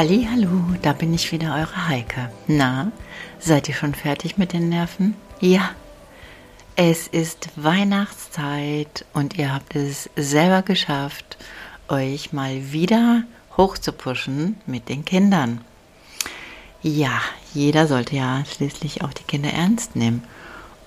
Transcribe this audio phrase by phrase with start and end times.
[0.00, 0.48] Hallo,
[0.80, 2.30] da bin ich wieder, eure Heike.
[2.46, 2.90] Na,
[3.38, 5.14] seid ihr schon fertig mit den Nerven?
[5.40, 5.72] Ja.
[6.74, 11.36] Es ist Weihnachtszeit und ihr habt es selber geschafft,
[11.88, 13.24] euch mal wieder
[13.58, 15.60] hochzupuschen mit den Kindern.
[16.80, 17.20] Ja,
[17.52, 20.22] jeder sollte ja schließlich auch die Kinder ernst nehmen.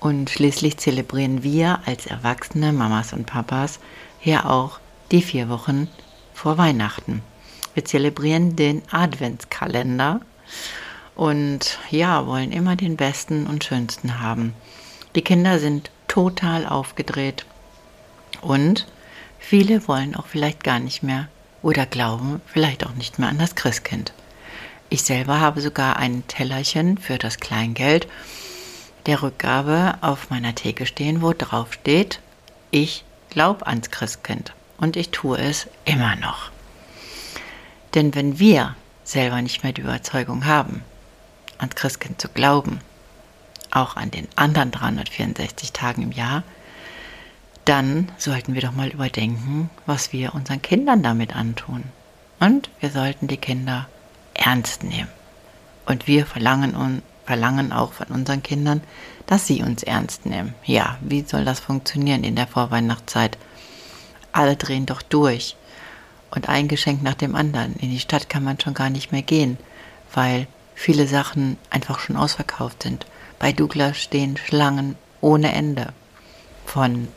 [0.00, 3.78] Und schließlich zelebrieren wir als erwachsene Mamas und Papas
[4.24, 4.80] ja auch
[5.12, 5.86] die vier Wochen
[6.32, 7.22] vor Weihnachten.
[7.74, 10.20] Wir zelebrieren den Adventskalender
[11.14, 14.54] und ja, wollen immer den besten und schönsten haben.
[15.14, 17.44] Die Kinder sind total aufgedreht
[18.40, 18.86] und
[19.38, 21.28] viele wollen auch vielleicht gar nicht mehr
[21.62, 24.12] oder glauben vielleicht auch nicht mehr an das Christkind.
[24.90, 28.06] Ich selber habe sogar ein Tellerchen für das Kleingeld
[29.06, 32.20] der Rückgabe auf meiner Theke stehen, wo drauf steht,
[32.70, 36.53] ich glaube ans Christkind und ich tue es immer noch.
[37.94, 40.82] Denn wenn wir selber nicht mehr die Überzeugung haben,
[41.58, 42.80] ans Christkind zu glauben,
[43.70, 46.42] auch an den anderen 364 Tagen im Jahr,
[47.64, 51.84] dann sollten wir doch mal überdenken, was wir unseren Kindern damit antun.
[52.40, 53.88] Und wir sollten die Kinder
[54.34, 55.08] ernst nehmen.
[55.86, 58.82] Und wir verlangen, un, verlangen auch von unseren Kindern,
[59.26, 60.54] dass sie uns ernst nehmen.
[60.64, 63.38] Ja, wie soll das funktionieren in der Vorweihnachtszeit?
[64.32, 65.56] Alle drehen doch durch
[66.34, 67.76] und ein Geschenk nach dem anderen.
[67.76, 69.58] In die Stadt kann man schon gar nicht mehr gehen,
[70.12, 73.06] weil viele Sachen einfach schon ausverkauft sind.
[73.38, 75.92] Bei Douglas stehen Schlangen ohne Ende
[76.66, 77.08] von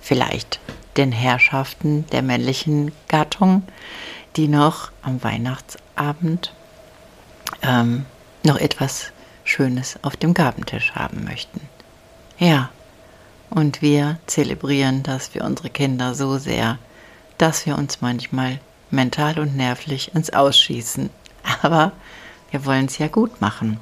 [0.00, 0.60] vielleicht
[0.96, 3.62] den Herrschaften der männlichen Gattung,
[4.36, 6.52] die noch am Weihnachtsabend
[7.62, 8.06] ähm,
[8.44, 9.12] noch etwas
[9.44, 11.60] Schönes auf dem Gabentisch haben möchten.
[12.38, 12.70] Ja,
[13.50, 16.78] und wir zelebrieren das für unsere Kinder so sehr,
[17.42, 18.60] dass wir uns manchmal
[18.92, 21.10] mental und nervlich ins Ausschießen.
[21.62, 21.90] Aber
[22.52, 23.80] wir wollen es ja gut machen.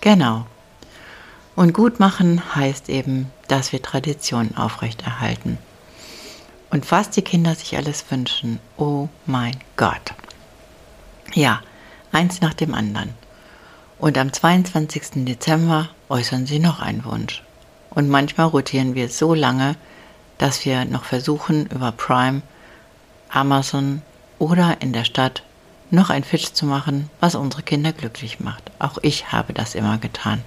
[0.00, 0.46] Genau.
[1.56, 5.58] Und gut machen heißt eben, dass wir Traditionen aufrechterhalten.
[6.70, 10.14] Und was die Kinder sich alles wünschen, oh mein Gott.
[11.32, 11.60] Ja,
[12.12, 13.14] eins nach dem anderen.
[13.98, 15.24] Und am 22.
[15.24, 17.42] Dezember äußern sie noch einen Wunsch.
[17.90, 19.74] Und manchmal rotieren wir so lange,
[20.38, 22.42] dass wir noch versuchen, über Prime,
[23.28, 24.02] Amazon
[24.38, 25.42] oder in der Stadt
[25.90, 28.62] noch ein Fisch zu machen, was unsere Kinder glücklich macht.
[28.78, 30.42] Auch ich habe das immer getan.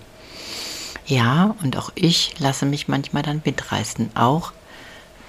[1.06, 4.12] Ja, und auch ich lasse mich manchmal dann mitreißen.
[4.16, 4.52] Auch,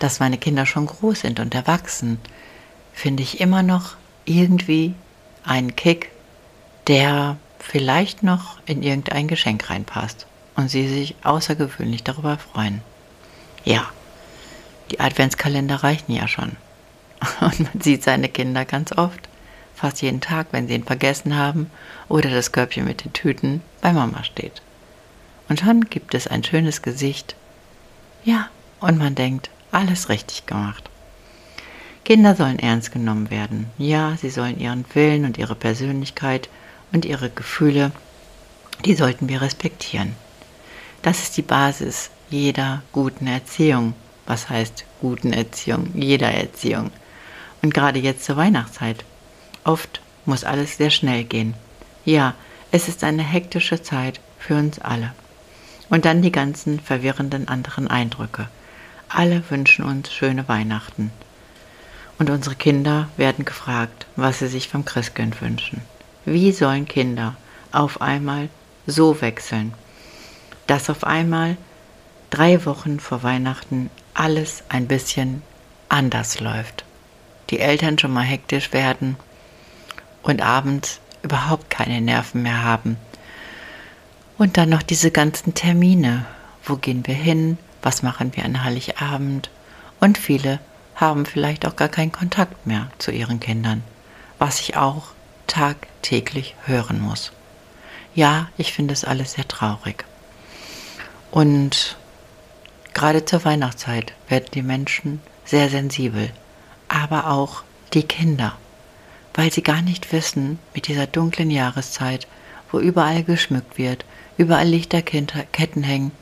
[0.01, 2.19] dass meine Kinder schon groß sind und erwachsen,
[2.93, 4.95] finde ich immer noch irgendwie
[5.45, 6.11] einen Kick,
[6.89, 10.27] der vielleicht noch in irgendein Geschenk reinpasst
[10.57, 12.83] und sie sich außergewöhnlich darüber freuen.
[13.65, 13.89] Ja,
[14.91, 16.56] die Adventskalender reichen ja schon.
[17.41, 19.28] Und man sieht seine Kinder ganz oft,
[19.75, 21.71] fast jeden Tag, wenn sie ihn vergessen haben
[22.09, 24.62] oder das Körbchen mit den Tüten bei Mama steht.
[25.49, 27.34] Und schon gibt es ein schönes Gesicht.
[28.25, 28.49] Ja,
[28.81, 30.88] und man denkt, alles richtig gemacht.
[32.05, 33.66] Kinder sollen ernst genommen werden.
[33.76, 36.49] Ja, sie sollen ihren Willen und ihre Persönlichkeit
[36.93, 37.93] und ihre Gefühle,
[38.84, 40.15] die sollten wir respektieren.
[41.03, 43.94] Das ist die Basis jeder guten Erziehung.
[44.28, 45.89] Was heißt guten Erziehung?
[45.94, 46.91] Jeder Erziehung.
[47.62, 49.03] Und gerade jetzt zur Weihnachtszeit.
[49.65, 51.55] Oft muss alles sehr schnell gehen.
[52.05, 52.34] Ja,
[52.71, 55.15] es ist eine hektische Zeit für uns alle.
[55.88, 58.50] Und dann die ganzen verwirrenden anderen Eindrücke.
[59.08, 61.11] Alle wünschen uns schöne Weihnachten.
[62.19, 65.81] Und unsere Kinder werden gefragt, was sie sich vom Christkind wünschen.
[66.26, 67.35] Wie sollen Kinder
[67.73, 68.50] auf einmal
[68.87, 69.73] so wechseln,
[70.67, 71.56] dass auf einmal
[72.29, 73.88] drei Wochen vor Weihnachten
[74.19, 75.43] alles ein bisschen
[75.88, 76.85] anders läuft?
[77.50, 79.17] Die Eltern schon mal hektisch werden
[80.23, 82.97] und abends überhaupt keine Nerven mehr haben.
[84.37, 86.26] Und dann noch diese ganzen Termine.
[86.65, 87.59] Wo gehen wir hin?
[87.82, 89.50] Was machen wir an Heiligabend?
[90.00, 90.61] Und viele
[90.94, 93.82] haben vielleicht auch gar keinen Kontakt mehr zu ihren Kindern,
[94.38, 95.09] was ich auch
[95.47, 97.32] tagtäglich hören muss.
[98.15, 100.05] Ja, ich finde es alles sehr traurig.
[101.31, 101.97] Und
[102.99, 106.31] gerade zur Weihnachtszeit werden die Menschen sehr sensibel
[106.89, 107.62] aber auch
[107.93, 108.55] die Kinder,
[109.35, 112.27] weil sie gar nicht wissen, mit dieser dunklen Jahreszeit,
[112.73, 114.05] wo überall geschmückt wird,
[114.37, 116.12] überall Lichterketten hängen,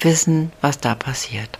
[0.00, 1.58] wissen, was da passiert.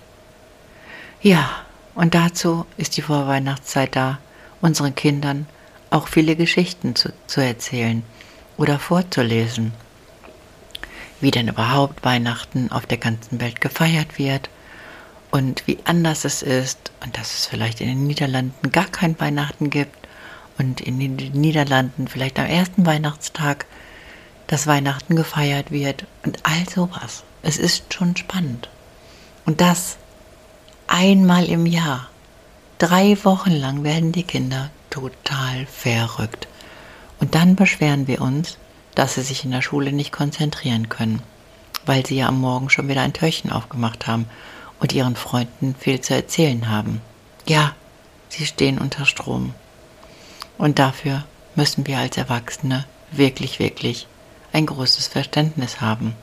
[1.20, 1.48] Ja,
[1.94, 4.18] und dazu ist die Vorweihnachtszeit da,
[4.60, 5.46] unseren Kindern
[5.90, 8.02] auch viele Geschichten zu, zu erzählen
[8.56, 9.72] oder vorzulesen.
[11.20, 14.50] Wie denn überhaupt Weihnachten auf der ganzen Welt gefeiert wird
[15.30, 19.70] und wie anders es ist und dass es vielleicht in den Niederlanden gar kein Weihnachten
[19.70, 19.96] gibt
[20.58, 23.66] und in den Niederlanden vielleicht am ersten Weihnachtstag
[24.46, 27.24] das Weihnachten gefeiert wird und all sowas.
[27.42, 28.68] Es ist schon spannend.
[29.44, 29.96] Und das
[30.86, 32.08] einmal im Jahr.
[32.78, 36.46] Drei Wochen lang werden die Kinder total verrückt.
[37.20, 38.58] Und dann beschweren wir uns,
[38.96, 41.22] dass sie sich in der Schule nicht konzentrieren können,
[41.84, 44.26] weil sie ja am Morgen schon wieder ein Türchen aufgemacht haben
[44.80, 47.00] und ihren Freunden viel zu erzählen haben.
[47.46, 47.74] Ja,
[48.28, 49.54] sie stehen unter Strom.
[50.58, 54.08] Und dafür müssen wir als Erwachsene wirklich, wirklich
[54.52, 56.14] ein großes Verständnis haben.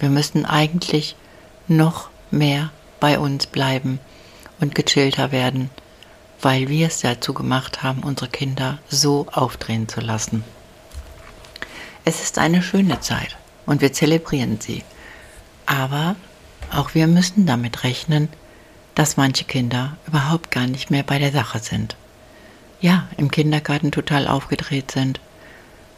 [0.00, 1.14] Wir müssen eigentlich
[1.68, 4.00] noch mehr bei uns bleiben
[4.60, 5.70] und gechillter werden,
[6.42, 10.42] weil wir es dazu gemacht haben, unsere Kinder so aufdrehen zu lassen.
[12.06, 14.82] Es ist eine schöne Zeit und wir zelebrieren sie.
[15.64, 16.16] Aber
[16.70, 18.28] auch wir müssen damit rechnen,
[18.94, 21.96] dass manche Kinder überhaupt gar nicht mehr bei der Sache sind.
[22.80, 25.18] Ja, im Kindergarten total aufgedreht sind,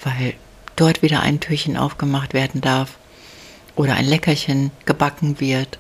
[0.02, 0.34] weil
[0.76, 2.98] dort wieder ein Türchen aufgemacht werden darf
[3.74, 5.78] oder ein Leckerchen gebacken wird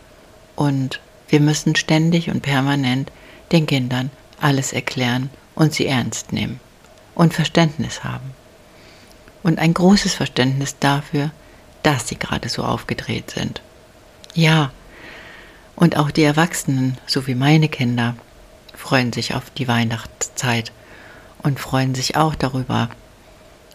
[0.56, 3.12] und wir müssen ständig und permanent
[3.52, 6.58] den Kindern alles erklären und sie ernst nehmen
[7.14, 8.34] und Verständnis haben.
[9.46, 11.30] Und ein großes Verständnis dafür,
[11.84, 13.62] dass sie gerade so aufgedreht sind.
[14.34, 14.72] Ja,
[15.76, 18.16] und auch die Erwachsenen, so wie meine Kinder,
[18.74, 20.72] freuen sich auf die Weihnachtszeit
[21.44, 22.88] und freuen sich auch darüber,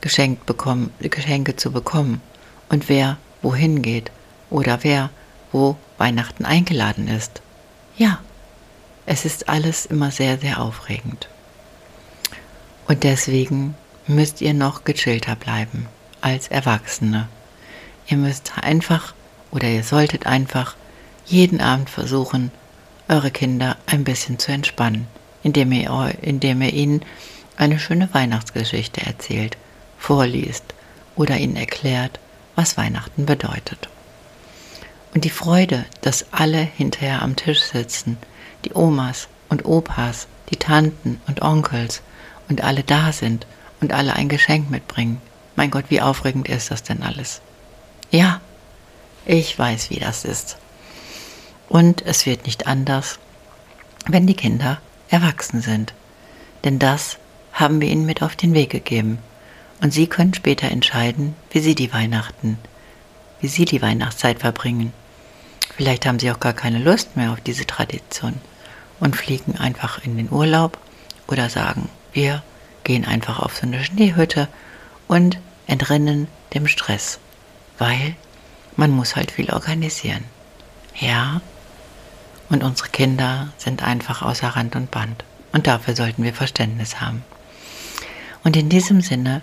[0.02, 2.22] geschenkt bekommen, Geschenke zu bekommen
[2.68, 4.12] und wer wohin geht
[4.50, 5.10] oder wer
[5.54, 7.42] wo Weihnachten eingeladen ist.
[7.96, 8.20] Ja,
[9.06, 11.30] es ist alles immer sehr, sehr aufregend.
[12.90, 13.76] Und deswegen
[14.08, 15.88] müsst ihr noch gechillter bleiben
[16.22, 17.28] als Erwachsene.
[18.08, 19.14] Ihr müsst einfach
[19.52, 20.76] oder ihr solltet einfach
[21.26, 22.52] jeden Abend versuchen,
[23.08, 25.08] eure Kinder ein bisschen zu entspannen,
[25.44, 27.02] indem ihr, indem ihr ihnen
[27.58, 29.58] eine schöne Weihnachtsgeschichte erzählt,
[29.98, 30.64] vorliest
[31.16, 32.20] oder ihnen erklärt,
[32.56, 33.90] was Weihnachten bedeutet.
[35.14, 38.18] Und die Freude, dass alle hinterher am Tisch sitzen,
[38.66, 42.02] die Omas und Opas, die Tanten und Onkels
[42.50, 43.46] und alle da sind
[43.82, 45.22] und alle ein Geschenk mitbringen.
[45.56, 47.42] Mein Gott, wie aufregend ist das denn alles?
[48.10, 48.40] Ja,
[49.26, 50.58] ich weiß, wie das ist.
[51.68, 53.20] Und es wird nicht anders,
[54.08, 54.80] wenn die Kinder
[55.10, 55.94] erwachsen sind.
[56.64, 57.18] Denn das
[57.54, 59.20] haben wir ihnen mit auf den Weg gegeben.
[59.82, 62.58] Und sie können später entscheiden, wie sie die Weihnachten,
[63.40, 64.94] wie sie die Weihnachtszeit verbringen.
[65.76, 68.40] Vielleicht haben sie auch gar keine Lust mehr auf diese Tradition
[69.00, 70.78] und fliegen einfach in den Urlaub
[71.28, 72.44] oder sagen, wir
[72.84, 74.48] gehen einfach auf so eine Schneehütte
[75.08, 77.20] und entrinnen dem Stress,
[77.78, 78.16] weil
[78.76, 80.24] man muss halt viel organisieren.
[80.96, 81.42] Ja,
[82.50, 85.24] und unsere Kinder sind einfach außer Rand und Band
[85.54, 87.24] und dafür sollten wir Verständnis haben.
[88.44, 89.42] Und in diesem Sinne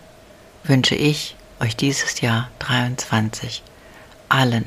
[0.65, 3.63] wünsche ich euch dieses Jahr 23
[4.29, 4.67] allen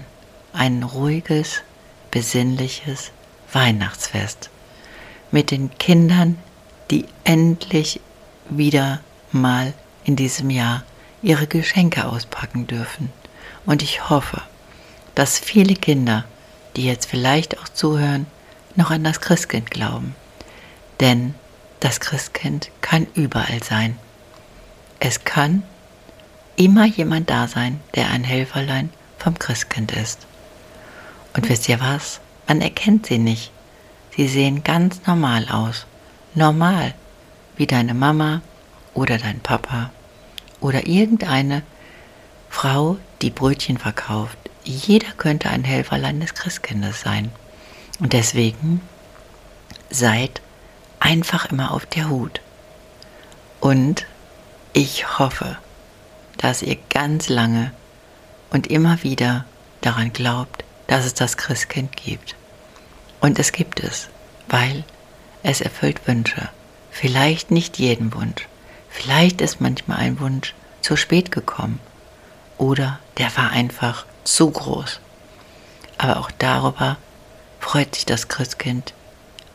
[0.54, 1.62] ein ruhiges,
[2.10, 3.12] besinnliches
[3.54, 4.50] Weihnachtsfest
[5.32, 6.38] mit den Kindern,
[6.90, 8.02] die endlich
[8.52, 9.00] wieder
[9.32, 10.84] mal in diesem Jahr
[11.22, 13.12] ihre Geschenke auspacken dürfen.
[13.66, 14.42] Und ich hoffe,
[15.16, 16.26] dass viele Kinder,
[16.76, 18.28] die jetzt vielleicht auch zuhören,
[18.76, 20.16] noch an das Christkind glauben.
[21.00, 21.36] Denn
[21.80, 23.98] das Christkind kann überall sein.
[25.00, 25.64] Es kann
[26.56, 30.28] immer jemand da sein, der ein Helferlein vom Christkind ist.
[31.34, 32.20] Und wisst ihr was?
[32.48, 33.52] Man erkennt sie nicht.
[34.16, 35.86] Sie sehen ganz normal aus.
[36.36, 36.94] Normal.
[37.56, 38.42] Wie deine Mama
[38.94, 39.92] oder dein Papa
[40.60, 41.64] oder irgendeine
[42.50, 44.38] Frau, die Brötchen verkauft.
[44.64, 47.32] Jeder könnte ein Helferlein des Christkindes sein.
[48.00, 48.82] Und deswegen
[49.90, 50.42] seid
[51.00, 52.42] einfach immer auf der Hut.
[53.60, 54.06] Und
[54.74, 55.58] ich hoffe,
[56.38, 57.72] dass ihr ganz lange
[58.52, 59.46] und immer wieder
[59.82, 62.36] daran glaubt, dass es das Christkind gibt.
[63.20, 64.10] Und es gibt es,
[64.48, 64.84] weil
[65.44, 66.50] es erfüllt Wünsche.
[66.92, 68.48] Vielleicht nicht jeden Wunsch.
[68.90, 71.80] Vielleicht ist manchmal ein Wunsch zu spät gekommen.
[72.58, 75.00] Oder der war einfach zu groß.
[75.98, 76.98] Aber auch darüber
[77.60, 78.94] freut sich das Christkind,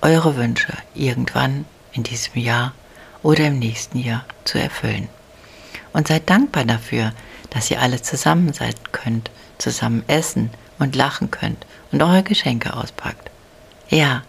[0.00, 2.72] eure Wünsche irgendwann in diesem Jahr
[3.22, 5.08] oder im nächsten Jahr zu erfüllen.
[5.92, 7.12] Und seid dankbar dafür,
[7.50, 13.30] dass ihr alle zusammen sein könnt, zusammen essen und lachen könnt und eure Geschenke auspackt.
[13.88, 14.22] Ja,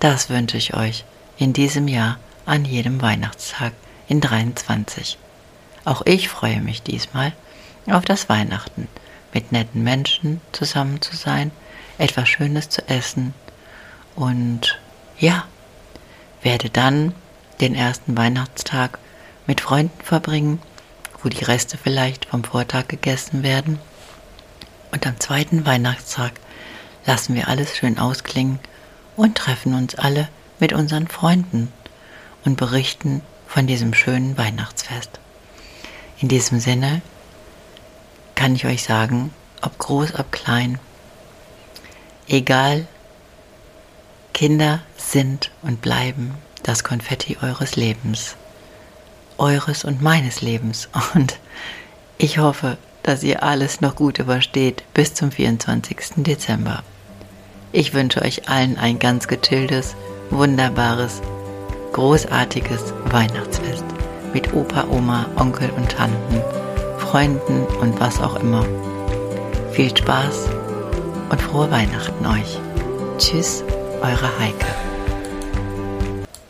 [0.00, 1.04] das wünsche ich euch
[1.38, 3.72] in diesem Jahr an jedem Weihnachtstag
[4.08, 5.18] in 23.
[5.84, 7.32] Auch ich freue mich diesmal
[7.86, 8.88] auf das Weihnachten,
[9.34, 11.50] mit netten Menschen zusammen zu sein,
[11.98, 13.34] etwas Schönes zu essen
[14.14, 14.78] und
[15.18, 15.44] ja,
[16.42, 17.14] werde dann
[17.60, 18.98] den ersten Weihnachtstag
[19.46, 20.60] mit Freunden verbringen,
[21.22, 23.78] wo die Reste vielleicht vom Vortag gegessen werden.
[24.92, 26.32] Und am zweiten Weihnachtstag
[27.06, 28.58] lassen wir alles schön ausklingen
[29.16, 30.28] und treffen uns alle
[30.60, 31.72] mit unseren Freunden
[32.46, 35.10] und berichten von diesem schönen Weihnachtsfest.
[36.20, 37.02] In diesem Sinne
[38.34, 40.78] kann ich euch sagen, ob groß, ob klein,
[42.28, 42.86] egal,
[44.32, 48.36] Kinder sind und bleiben das Konfetti eures Lebens,
[49.38, 50.88] eures und meines Lebens.
[51.14, 51.38] Und
[52.18, 55.96] ich hoffe, dass ihr alles noch gut übersteht bis zum 24.
[56.16, 56.82] Dezember.
[57.72, 59.94] Ich wünsche euch allen ein ganz gechilltes,
[60.30, 61.22] wunderbares,
[61.96, 63.84] großartiges Weihnachtsfest
[64.34, 66.42] mit Opa, Oma, Onkel und Tanten,
[66.98, 68.66] Freunden und was auch immer.
[69.72, 70.50] Viel Spaß
[71.30, 72.60] und frohe Weihnachten euch.
[73.16, 73.64] Tschüss,
[74.02, 74.95] eure Heike.